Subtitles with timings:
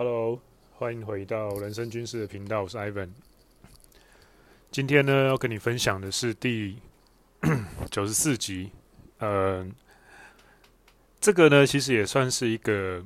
[0.00, 0.40] Hello，
[0.76, 3.08] 欢迎回到人生军事的频道，我是 Ivan。
[4.70, 6.78] 今天呢，要跟你分享的是第
[7.90, 8.70] 九十四集。
[9.18, 9.68] 呃，
[11.18, 13.02] 这个呢，其实也算是一个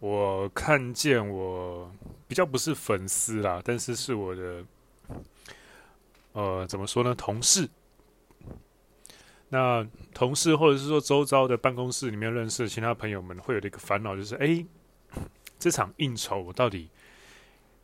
[0.00, 1.88] 我看见我
[2.26, 4.64] 比较不是粉丝啦，但是是我的
[6.32, 7.14] 呃，怎么说呢？
[7.14, 7.68] 同事。
[9.50, 14.66] 那同事或者是说周遭的办公室里面认识的其他朋友们，会有的一个烦恼就是，哎。
[15.62, 16.90] 这场应酬我到底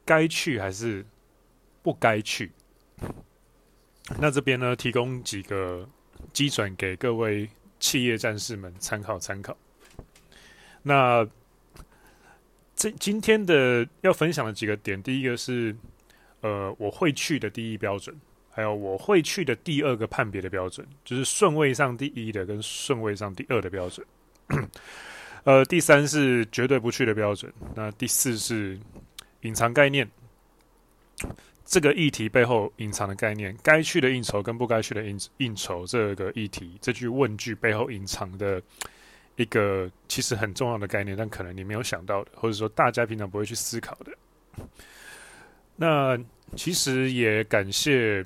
[0.05, 1.07] 该去还是
[1.81, 2.51] 不该去？
[4.19, 5.89] 那这边呢，提供几个
[6.33, 9.57] 基准给各位企业战士们参考参考。
[10.83, 11.25] 那
[12.75, 15.77] 这今天的要分享的几个点，第一个是
[16.41, 18.21] 呃我会去的第一标准，
[18.51, 24.05] 还有我会去的第二个判别的标准，就是顺位上第一的跟顺位上第二的标准。
[25.45, 27.53] 呃，第三是绝对不去的标准。
[27.75, 28.79] 那第四是
[29.43, 30.09] 隐藏概念，
[31.65, 38.61] 这个议题背后隐藏的概念，该去的应酬跟不该去的应应酬这个议题，这句问句背后隐藏的
[39.37, 44.67] 一个其实很重要的概念，但可能你没有想到的，或者说大家平常不会去思考的。
[45.77, 46.19] 那
[46.57, 48.25] 其实也感谢。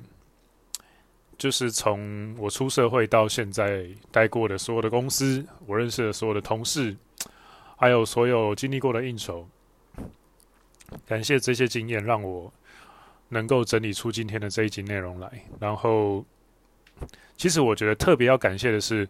[1.35, 6.95] 就是从我出社会到现在待过的所有的公司，我认识的所有的同事，
[7.83, 9.45] 还有所有经历过的应酬，
[11.05, 12.49] 感谢这些经验，让我
[13.27, 15.43] 能够整理出今天的这一集内容来。
[15.59, 16.23] 然后，
[17.35, 19.05] 其实我觉得特别要感谢的是，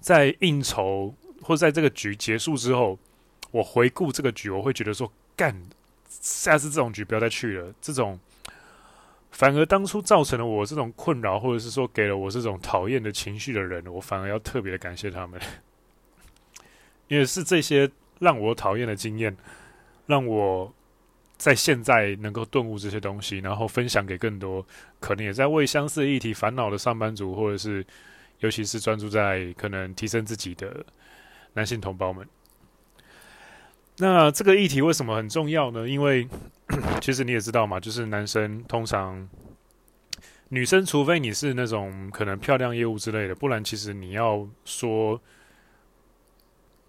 [0.00, 2.98] 在应酬或在这个局结束之后，
[3.50, 5.58] 我回顾这个局，我会觉得说，干，
[6.10, 8.20] 下次这种局不要再去了，这种。
[9.30, 15.40] 反而当初造成了我这种困扰，或者是说给了我这种讨厌的情绪的人，我反而要特别的感谢他们，
[17.12, 19.36] 因为是这些让我讨厌的经验，
[20.06, 20.72] 让我
[21.36, 24.66] 在现在能够顿悟这些东西，然后分享给更多
[24.98, 27.84] 可能也在为相似议题烦恼的上班族，或者是
[28.38, 30.86] 尤其是专注在可能提升自己的
[31.52, 32.26] 男性同胞们。
[33.98, 35.86] 那这个议题为什么很重要呢？
[35.86, 36.26] 因为
[37.02, 39.28] 其实你也知道嘛，就是男生通常，
[40.48, 45.20] 女生除非你是那种可能漂亮业务之类的，不然其实你要说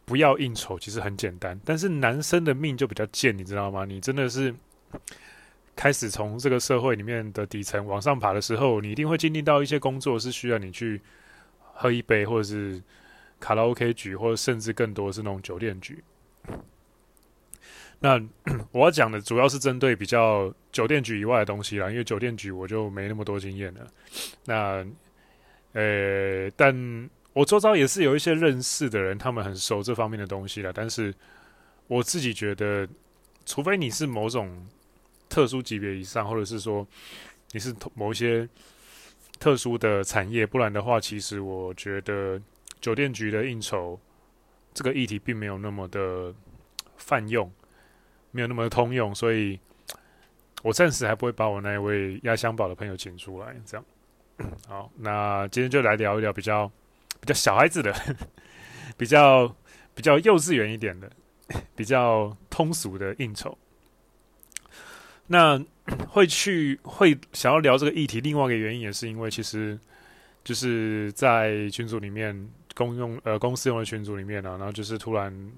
[0.06, 1.60] 不要应酬，其实很简单。
[1.64, 3.86] 但是男生的命就比较贱，你知道吗？
[3.86, 4.54] 你真的是
[5.76, 11.02] 开始从这个社会里面的底层往上爬的时候，你一定会经历到一些工作是需要你去
[11.74, 12.82] 喝一杯，或者是
[13.40, 16.04] 卡拉 OK 局，或者甚至更多是那种酒店局。
[18.00, 18.22] 那
[18.72, 23.88] 我要讲的主要是针对比较酒店局以外的东西啦，因为酒店局我就没那么多经验了。
[24.46, 24.86] 那，
[25.72, 30.72] 呃，但我周遭也是有一些认识的人，他们很熟这方面的东西啦。
[30.74, 31.14] 但是
[31.88, 32.88] 我自己觉得，
[33.46, 34.68] 除非你是某种
[35.28, 36.88] 特殊级别以上，或者是说
[37.52, 38.48] 你是某一些
[39.40, 42.40] 特殊的产业，不然的话，其实我觉得
[42.80, 44.00] 酒店局的应酬
[44.74, 46.34] 这个议题并没有那么的
[46.98, 47.52] 泛用。
[48.36, 49.60] 没有那么的通用，所以
[50.64, 53.56] 我暂时还不会把我那位压箱宝的朋友请出来。
[53.64, 53.86] 这样，
[54.68, 56.72] 好，那今天就来聊一聊比较
[57.24, 57.96] 比较小孩子的，
[59.00, 59.56] 比较
[59.96, 61.10] 比较幼稚园一点的，
[61.74, 63.58] 比较通俗的应酬。
[65.28, 65.58] 那
[66.10, 69.80] 会去会想要聊这个议题，另外一个原因也是因为，其实
[70.44, 75.52] 就是在群组里面公用呃公司用的群组里面呢、啊，然后就是突然。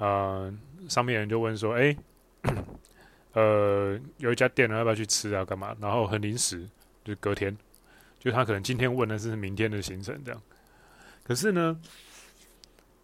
[0.00, 0.48] 呃，
[0.88, 1.96] 上面人就问说：“哎，
[3.34, 5.44] 呃，有一家店呢，要不要去吃啊？
[5.44, 6.64] 干嘛？”然后很临时，
[7.04, 7.58] 就隔天，
[8.20, 10.40] 就他可能今天问的是明天的行程这样。
[11.28, 11.78] 可是呢，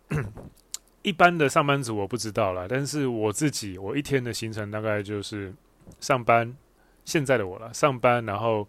[1.03, 5.55] 一般的上班族我不知道啦，但是我自己，我一天的行程大概就是
[6.01, 6.57] 上班，
[7.05, 8.67] 现在的我了，上班，然后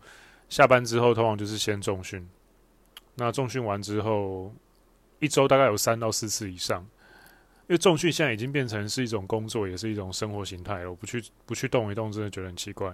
[0.49, 2.27] 下班之后，通常就是先重训。
[3.15, 4.53] 那重训完之后，
[5.19, 6.85] 一周大概有三到四次以上。
[7.67, 10.89] 因为重训现在已经变成是一种工作，也是一种生活形态了。
[10.91, 12.93] 我不去不去动一动，真的觉得很奇怪。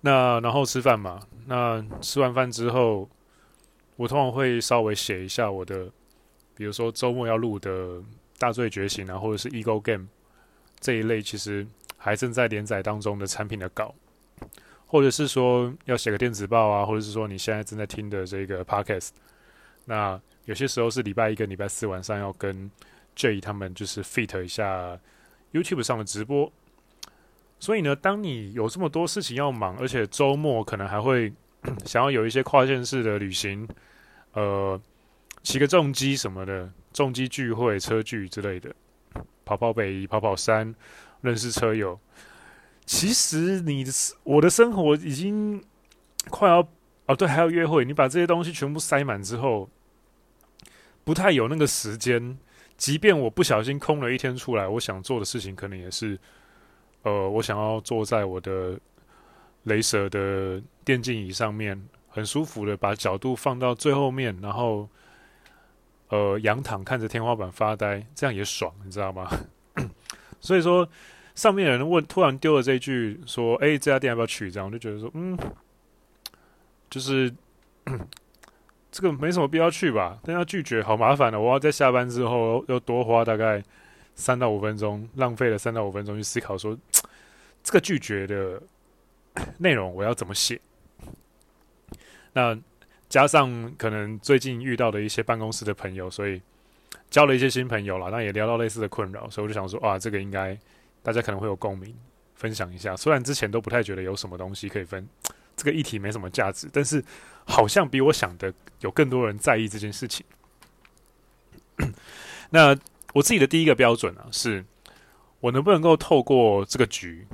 [0.00, 3.08] 那然后吃饭嘛，那吃完饭之后，
[3.96, 5.90] 我通常会稍微写一下我的，
[6.54, 8.00] 比如说周末要录的
[8.38, 10.06] 大罪觉醒啊，或者是 Ego Game
[10.78, 11.66] 这一类，其实
[11.96, 13.94] 还正在连载当中的产品的稿，
[14.86, 19.10] 或者是说要写个电子报啊，或者是说你现在正在听的这个 Podcast，
[19.84, 20.20] 那。
[20.46, 22.70] 有些时候是礼拜一跟礼拜四晚上要跟
[23.16, 24.96] Jay 他们就是 fit 一下
[25.52, 26.52] YouTube 上的直播，
[27.58, 31.32] 所以呢，当你有这么多事情要忙，而且周末可能还会
[31.84, 33.66] 想要有一些跨县市的旅行，
[34.32, 34.80] 呃，
[35.42, 38.74] 骑个重机什么的，重机聚会、车聚之类的，
[39.44, 40.74] 跑跑北宜、跑跑山，
[41.20, 41.98] 认识车友。
[42.84, 43.90] 其实你的
[44.22, 45.62] 我的生活已经
[46.30, 46.66] 快要
[47.06, 47.84] 哦，对，还要约会。
[47.84, 49.68] 你把这些东西全部塞满之后，
[51.04, 52.38] 不太有那个时间。
[52.76, 56.18] 即便我不小心空了一天出来，我想做的事情可能也是，
[57.02, 58.78] 呃，我想要坐在我的
[59.66, 64.88] 雷蛇的电竞椅上面，很舒服的把角度放到最后面，然后
[66.08, 69.30] 呃仰躺看着天花板发呆，这样也爽，你知道吗？
[70.40, 70.88] 所以说，
[71.36, 75.38] 上面有人问，突然丢了这一句说：“哎、这家店要不要去？”这样我就觉得说，嗯，
[76.90, 77.32] 就是。
[78.90, 81.38] 这个没什么必要去吧，但要拒绝好麻烦的。
[81.38, 83.62] 我要在下班之后要多花大概
[84.14, 86.74] 三到五分钟，浪费了三到五分钟去思考说
[87.62, 88.58] 这个拒绝的
[89.58, 90.60] 内容我要怎么写。
[92.32, 92.58] 那
[93.08, 96.40] 加上可能最近遇到的一些办公室的朋友，所以
[97.10, 100.58] 交了一些新朋友了，那也聊到类似的困扰，所以我就想说，哇，这个应该
[101.02, 101.94] 大家可能会有共鸣，
[102.34, 102.96] 分享一下。
[102.96, 105.08] 虽然之前都不太觉得有什么东西可以分。
[105.56, 107.02] 这个议题没什么价值，但是
[107.46, 110.26] 好像比我想的有更多人在意这件事情。
[112.50, 112.76] 那
[113.14, 114.62] 我自己的第一个标准啊，是
[115.40, 117.26] 我能不能够透过这个局，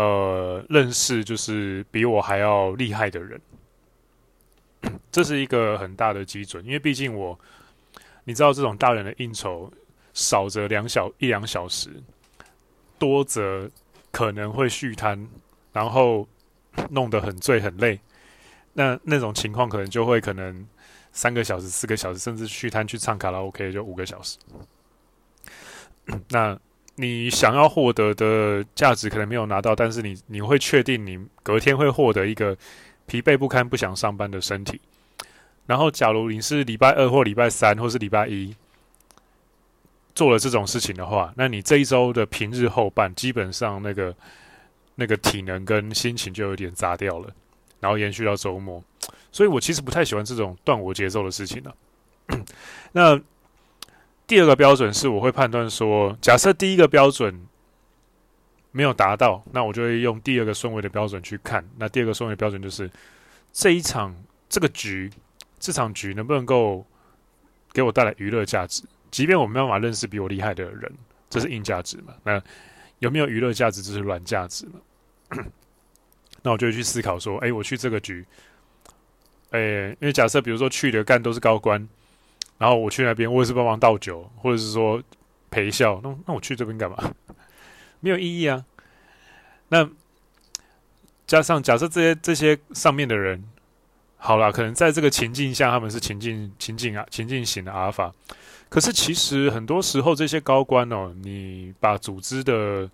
[0.00, 3.40] 呃，认识就是比我还要厉害的人，
[5.12, 6.64] 这是一个很大的基准。
[6.64, 7.38] 因为毕竟我，
[8.24, 9.70] 你知道，这种大人的应酬，
[10.14, 11.90] 少则两小一两小时，
[12.98, 13.70] 多则
[14.10, 15.28] 可能会续摊，
[15.72, 16.26] 然后。
[16.90, 18.00] 弄得很醉很累，
[18.74, 20.66] 那那种情况可能就会可能
[21.12, 24.38] 三个小时、四个小时，甚至续摊去唱卡拉 OK 就五个小时。
[26.30, 26.56] 那
[27.00, 32.56] 你想要获得的价值可能没有拿到，但是你你会确定你隔天会获得一个
[33.06, 34.80] 疲惫不堪、不想上班的身体。
[35.66, 38.54] 然后，假如你是礼拜二或礼拜三或是礼拜一
[40.14, 44.14] 做了这种事情的话，那你这一周的平日后半基本上那个。
[44.96, 47.28] 那个体能跟心情就有点砸掉了，
[47.78, 48.84] 然后延续到周末，
[49.32, 51.74] 所以我其实不太喜欢这种断我节奏的事情了。
[52.92, 53.18] 那
[54.30, 57.48] 第二个标准是，我会判断说，假设第一个标准
[58.70, 61.68] 没有达到，那我就会用第二个顺位的标准去看。
[61.78, 62.88] 那第二个顺位的标准就是
[63.52, 64.14] 这一场
[64.48, 65.10] 这个局，
[65.58, 66.86] 这场局能不能够
[67.72, 68.84] 给我带来娱乐价值？
[69.10, 70.92] 即便我没有办法认识比我厉害的人，
[71.28, 72.14] 这是硬价值嘛？
[72.22, 72.40] 那
[73.00, 73.82] 有没有娱乐价值？
[73.82, 75.44] 这是软价值嘛？
[76.42, 78.24] 那我就会去思考说，哎，我去这个局，
[79.50, 81.88] 哎，因为假设比如说去的干都是高官，
[82.60, 85.02] 然后我去那边，我也是帮忙倒酒，或者是说
[85.50, 87.12] 陪笑，那那我去这边干嘛？
[88.00, 88.62] 没有意义啊。
[89.68, 89.88] 那
[91.26, 93.42] 加上假设这些这些上面的人，
[94.18, 98.12] 好了，可能在这个情境下，他们是情境情境啊情境型的阿尔法，
[98.68, 102.90] 可是其实很多时候这些高官哦，你把组织的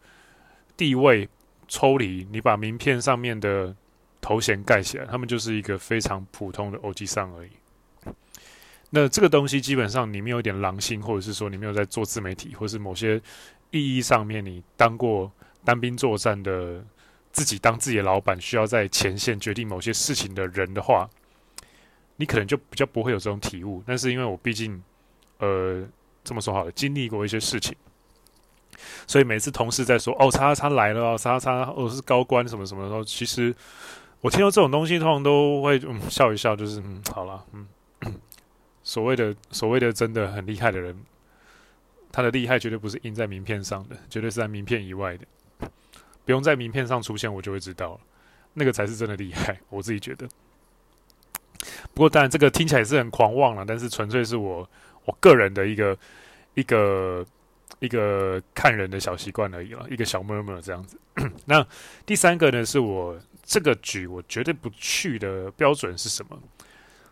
[0.76, 1.28] 地位。
[1.68, 3.74] 抽离，你把名片上面的
[4.20, 7.50] 头衔盖起来，他们就是一个非常普通的欧吉桑而已。
[8.96, 13.20] 那这个东西基本上你没有一点狼性，或者是说你没有在做自媒体，或是某些
[13.70, 15.30] 意义上面你当过
[15.62, 16.82] 单兵作战的，
[17.30, 21.06] 自己当自己的老板，需要在前线决定某些事情的人的话，
[22.16, 23.82] 你可能就比较不会有这种体悟。
[23.86, 24.82] 但是因为我毕竟，
[25.40, 25.86] 呃，
[26.24, 27.76] 这么说好了，经历过一些事情。
[29.06, 33.54] 所以每次同事在说“哦，叉叉来了，叉叉哦是高官什么什么”的时候，其实
[34.22, 37.66] 我听到这种东西，通常都会嗯笑一笑，就是嗯好了，嗯，
[38.86, 40.96] 所谓的所谓的真的很厉害的人，
[42.12, 45.26] 他的厉害绝对不是印在名片上的，绝对是在名片以外的，
[46.24, 48.00] 不用在名片上出现，我就会知道了，
[48.54, 50.28] 那个才是真的厉害，我自己觉得。
[51.92, 54.70] 不过当然这个听起来是很狂妄了，但是纯粹是我
[55.04, 55.98] 我个人的一个
[56.54, 57.26] 一个。
[57.80, 60.98] 一个看人的小习惯而已了，一个小 murmur 这样子。
[61.44, 61.66] 那
[62.06, 66.40] 第三个呢，是我这个局我绝对不去的标准是什么？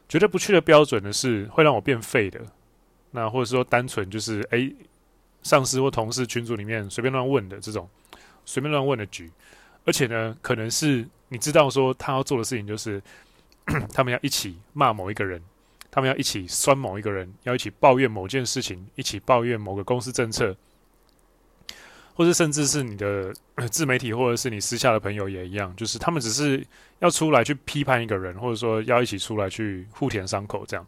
[0.08, 2.40] 绝对不去的标准呢，是会让我变废的。
[3.10, 4.72] 那或者说单纯就是哎，
[5.42, 7.88] 上司或同事群组里面随便乱问的这种
[8.44, 9.30] 随便乱问的局，
[9.84, 13.02] 而且呢，可能是你知道说他要做的事情就是
[13.94, 15.42] 他们要一起骂某一个人。
[15.90, 20.56] 他们要一起酸某一个人，要一起抱怨某件事情，一起抱怨某个公司政策，
[22.14, 23.34] 或者甚至是你的
[23.70, 26.64] 自媒体，或者是你私下的朋友也一样，就是他们只是
[27.00, 30.86] 要出来去批判一个人，或者说要一起出来去互舔伤口，这样。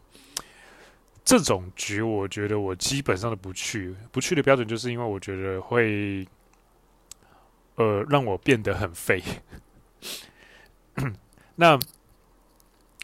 [1.23, 6.27] 这种局，我觉得我基本上都不去，不去的标准就是因为我觉得会，
[7.75, 9.21] 呃，让我变得很废。
[11.55, 11.77] 那。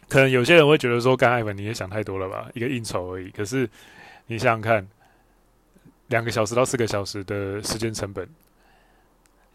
[0.06, 2.48] 可能有些人会觉得说，干艾文你也想太多了吧？
[2.54, 3.30] 一个应酬而已。
[3.30, 3.68] 可是
[4.26, 4.86] 你想想看，
[6.14, 8.28] 两个小时到四个小时的时间成本，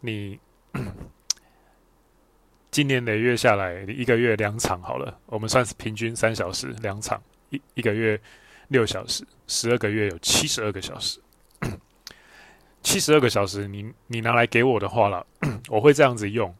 [0.00, 0.38] 你
[2.70, 8.20] 今年累月下来，你一个月两场好了，我们算是平均三小时两场，一一个月
[8.68, 11.18] 六小时，十二个月有七十二个小时，
[12.84, 15.26] 七十二个小时你，你拿来给我的话了，
[15.70, 16.54] 我会这样子用，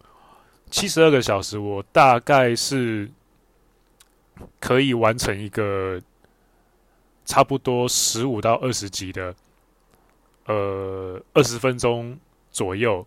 [0.71, 3.11] 七十二个小时，我大概是
[4.59, 6.01] 可以完成一个
[7.27, 9.35] 差不多十五到二十级的，
[10.47, 12.19] 呃，二十分钟
[12.51, 13.07] 左右。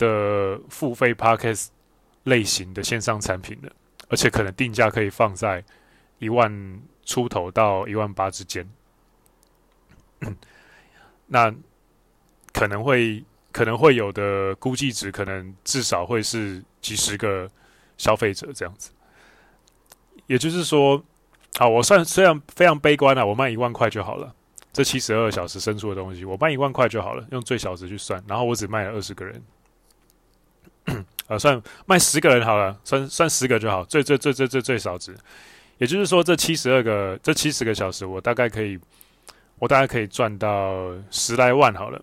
[0.00, 1.66] 的付费 Podcast
[2.22, 3.70] 类型的线上产品的，
[4.08, 5.62] 而且可能定价可以放在
[6.18, 8.66] 一万出头到一万八之间。
[11.28, 11.54] 那
[12.54, 17.46] 可能会可能会有的估计值，可能至少会是几十个
[17.98, 18.90] 消费者这样子。
[20.26, 21.04] 也就是说，
[21.58, 24.34] 啊，我算虽然非常悲观啊，我卖一万块就好了。
[24.72, 29.42] 这七十二小时生出的东西，我卖一万块就好了，用最小值去算，然后我只卖了二十个人。
[31.26, 35.14] 呃，算卖十个人好了，算算十个就好，最最最最最最少值。
[35.78, 38.78] 也就是说，这七十二个，这七十个小时，我大概可以，
[39.58, 42.02] 我大概可以赚到十来万好了。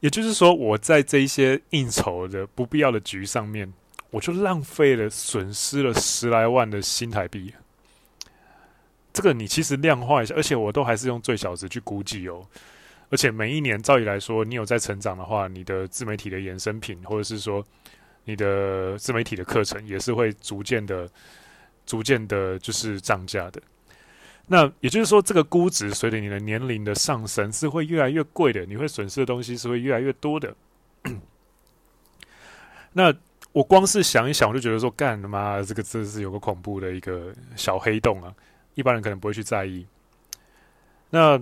[0.00, 3.72] 也就是说，我在这一些应酬的不必要的局上面，
[4.10, 7.52] 我就浪费了、损失了十来万的新台币。
[9.18, 12.40] 这个你其实量化一下，而且我都还是用最小值去估计哦。
[13.10, 17.66] 而且每一年，照理来说，你有在成长的话，你的自媒体的衍生品，或者是说
[18.24, 21.10] 你的自媒体的课程，也是会逐渐的、
[21.84, 23.60] 逐渐的，就是涨价的。
[24.46, 28.64] 那也就是说，这个估值随着你的年龄的上升，是会越来越贵的。
[28.66, 30.54] 你会损失的东西是会越来越多的。
[32.92, 33.12] 那
[33.50, 38.32] 我光是想一想，我就觉得说，干他妈，这个真是有个恐怖的一个小黑洞啊！
[38.78, 39.84] 一般人可能不会去在意。
[41.10, 41.38] 那。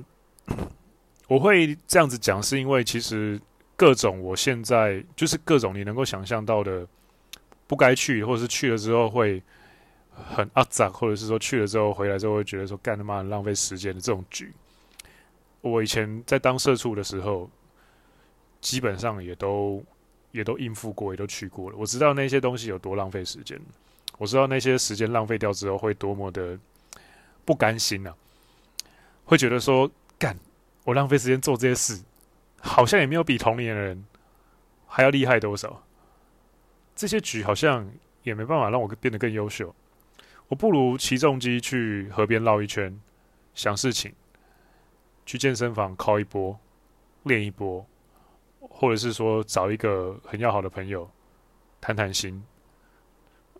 [1.28, 3.40] 我会这样子讲，是因为其实
[3.74, 6.86] 各种我现在就是各种你能够想象到的
[7.66, 9.42] 不该去，或者是去了之后会
[10.14, 14.54] 很阿杂，或者是说去了之后回来之后会觉得说干他妈浪费时间的这种局，
[15.62, 17.50] 我以前在当社畜的时候，
[18.60, 19.82] 基本上也都
[20.30, 21.76] 也都应付过，也都去过了。
[21.76, 23.60] 我知道那些东西有多浪费时间，
[24.16, 26.56] 我知道那些时间浪费掉之后会多么的
[27.46, 28.14] 不甘心啊，
[29.24, 30.36] 会觉得说干。
[30.84, 32.04] 我浪费时间做这些事，
[32.60, 34.04] 好像也没有比同龄人
[34.86, 35.82] 还要厉害多少。
[36.94, 37.90] 这些局好像
[38.22, 39.74] 也没办法让我变得更优秀。
[40.48, 43.00] 我不如骑重机去河边绕一圈，
[43.52, 44.12] 想事情；
[45.24, 46.56] 去健身房靠一波，
[47.24, 47.84] 练一波，
[48.60, 51.10] 或者是说找一个很要好的朋友
[51.80, 52.44] 谈谈心。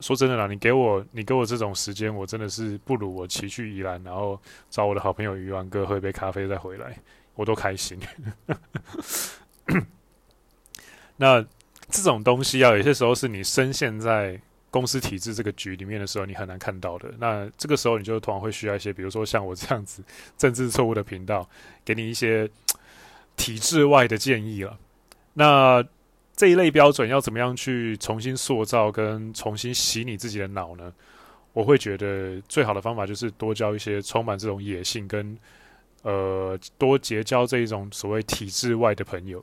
[0.00, 4.38] 说真的啦，你给我你给我这种时间，我真的是不如我骑去宜兰，然后
[4.68, 6.98] 找我的好朋友鱼丸哥喝一杯咖啡再回来，
[7.34, 7.98] 我都开心。
[11.16, 11.42] 那
[11.88, 14.38] 这种东西啊，有些时候是你深陷在
[14.70, 17.10] 公司体制这个局里面的时候，你很难看到的。
[17.18, 20.02] 那这个时候，你就通常会需要一些，比如说像我这样子
[20.36, 21.48] 政治错误的频道，
[21.84, 22.50] 给你一些
[23.36, 24.78] 体制外的建议了。
[25.32, 25.82] 那。
[26.36, 30.92] 这一类标准要怎么样去重新塑造跟重新洗你自己的脑呢？
[31.54, 35.38] 我会觉得最好的方法就是多交一些充满这种野性跟
[36.02, 39.42] 呃多结交这一种所谓体制外的朋友。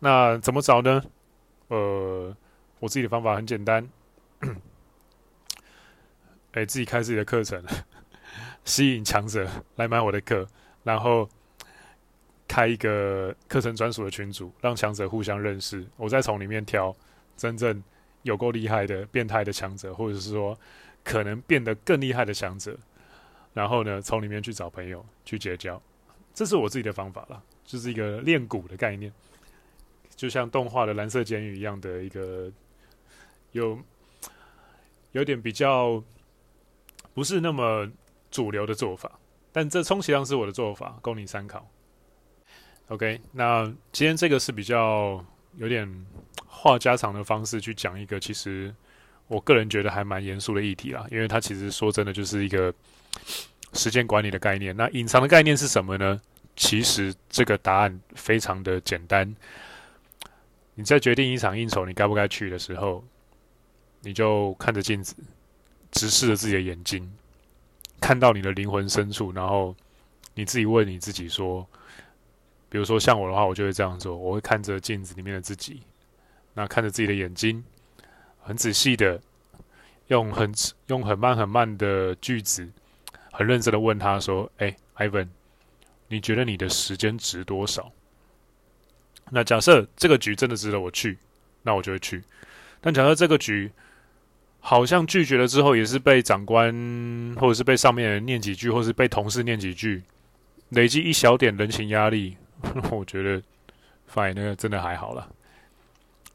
[0.00, 1.00] 那怎么找呢？
[1.68, 2.36] 呃，
[2.80, 3.88] 我自己的方法很简单，
[6.54, 7.62] 哎，自己开自己的课程，
[8.64, 10.48] 吸引强者来买我的课，
[10.82, 11.28] 然后。
[12.48, 15.86] 开一个课程专属的群组，让强者互相认识。
[15.96, 16.92] 我再从里面挑
[17.36, 17.80] 真正
[18.22, 20.58] 有够厉害的、变态的强者，或者是说
[21.04, 22.76] 可能变得更厉害的强者。
[23.52, 25.80] 然后呢，从里面去找朋友去结交。
[26.32, 29.12] 这是我自己的方法了，就是一个练鼓的概念，
[30.16, 32.50] 就像动画的蓝色监狱一样的一个
[33.52, 33.78] 有
[35.12, 36.02] 有点比较
[37.12, 37.90] 不是那么
[38.30, 39.18] 主流的做法，
[39.50, 41.68] 但这充其量是我的做法，供你参考。
[42.88, 45.22] OK，那今天这个是比较
[45.56, 45.86] 有点
[46.46, 48.74] 话家常的方式去讲一个，其实
[49.26, 52.72] 我个人觉得还蛮严肃的议题啦，因为它其实说真的就是一个
[53.74, 54.74] 时间管理的概念。
[54.74, 56.18] 那隐藏的概念是什么呢？
[56.56, 59.36] 其实这个答案非常的简单。
[60.74, 63.04] 你在决定一场应酬你该不该去的时候，
[64.00, 65.14] 你就看着镜子，
[65.90, 67.12] 直视着自己的眼睛，
[68.00, 69.76] 看到你的灵魂深处，然后
[70.32, 71.68] 你自己问你自己说。
[72.68, 75.82] 比如说像我的话，我就会这样做，我会看着镜子里面的自己，
[76.54, 77.64] 那看着自己的眼睛，
[78.40, 79.20] 很仔细的
[80.08, 80.52] 用很
[80.86, 82.68] 用很慢很慢的句子，
[83.32, 85.28] 很认真的问他说：“哎，Ivan，
[86.08, 87.90] 你觉得你的时间值多少？
[89.30, 91.18] 那假设这个局真的值得我去，
[91.62, 92.22] 那我就会去。
[92.80, 93.70] 但假设这个局
[94.60, 96.72] 好像拒绝了之后，也是被长官
[97.38, 100.02] 或者是被上面人念几句，或是被同事念几句，
[100.70, 102.36] 累积一小点人情压力，
[102.90, 103.42] 我觉得
[104.12, 105.28] fine，那个真的还好啦。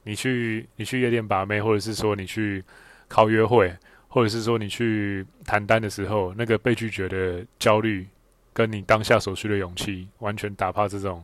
[0.03, 2.63] 你去你去夜店把妹，或者是说你去
[3.07, 3.73] 靠约会，
[4.07, 8.05] 或者是说你去谈单的时候，那个被拒绝的焦虑，
[8.51, 11.23] 跟你当下所需的勇气，完全打趴这种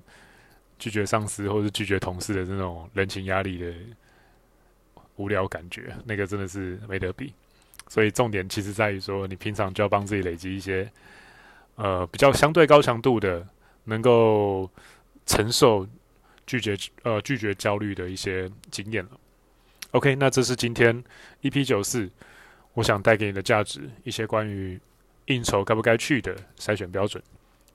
[0.78, 3.74] 拒绝上司或是拒绝同事的这种人情压力的
[5.18, 7.34] 无聊感觉，那个真的是没得比。
[7.90, 10.90] 所以重点其实在于说，你平常就要帮自己累积一些，
[11.76, 13.46] 呃，比较相对高强度的，
[13.90, 14.72] 能够
[15.26, 15.86] 承受。
[16.50, 19.12] 拒绝呃拒绝焦虑的一些经验了。
[19.92, 21.04] OK，那这是今天
[21.44, 22.10] EP 九四，
[22.74, 24.80] 我想带给你的价值，一些关于
[25.28, 27.24] 应酬该不该去的筛选标准。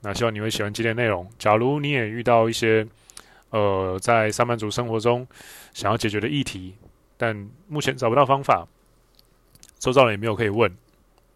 [0.01, 1.25] 那希望你会喜欢今天内容。
[1.39, 2.85] 假如你也遇到一些
[3.51, 5.25] 呃在上班族生活中
[5.73, 6.75] 想要解决的议题，
[7.15, 8.67] 但目前找不到方法，
[9.79, 10.69] 周遭人也没有可以问，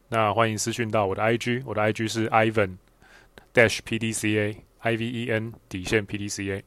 [0.10, 2.76] 那欢迎私讯到我的 IG，我的 IG 是 Ivan
[3.54, 6.64] Dash P D C A I V E N 底线 PDCA。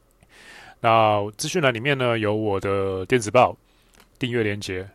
[0.81, 3.57] 那资讯栏里面呢，有我的电子报
[4.19, 4.88] 订阅连接，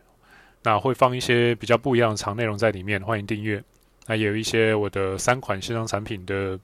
[0.62, 3.62] 那会放一些比较不一样的长内容在里面，欢迎订阅。
[4.06, 6.58] 那也有一些我的三款线上产品的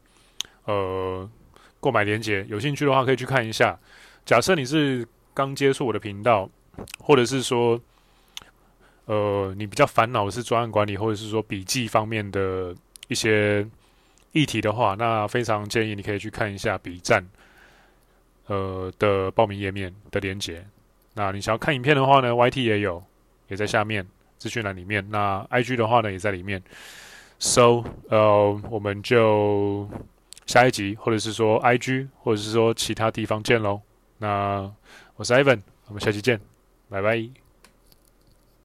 [0.64, 1.28] 呃
[1.80, 3.78] 购买连接，有兴趣的话可以去看一下。
[4.24, 6.48] 假设你是刚接触我的频道，
[6.98, 7.80] 或者是说
[9.06, 12.74] 呃你比较烦恼的是专案管理，或者是说笔记方面的
[13.08, 13.66] 一些
[14.34, 17.24] 议题的话，那非常建议你可以去看一下 B 站。
[18.46, 20.66] 呃的报名页面的连接，
[21.14, 23.02] 那你想要看影片的话呢，YT 也有，
[23.48, 25.02] 也在下面资讯栏里面。
[25.10, 26.62] 那 IG 的话呢，也在里面。
[27.38, 29.88] So，呃，我们就
[30.44, 33.80] 下一集，或者是说 IG，或者是说其他地方见喽。
[34.18, 34.70] 那
[35.16, 36.38] 我是 Ivan，我们下期见，
[36.90, 37.43] 拜拜。